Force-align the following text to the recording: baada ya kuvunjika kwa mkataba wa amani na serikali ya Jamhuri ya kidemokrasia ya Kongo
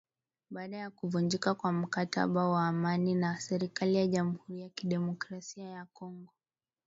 baada 0.51 0.77
ya 0.77 0.89
kuvunjika 0.89 1.55
kwa 1.55 1.71
mkataba 1.71 2.49
wa 2.49 2.67
amani 2.67 3.15
na 3.15 3.39
serikali 3.39 3.95
ya 3.95 4.07
Jamhuri 4.07 4.61
ya 4.61 4.69
kidemokrasia 4.69 5.65
ya 5.69 5.85
Kongo 5.85 6.33